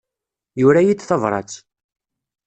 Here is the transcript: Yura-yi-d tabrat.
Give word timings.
Yura-yi-d 0.59 1.01
tabrat. 1.03 1.51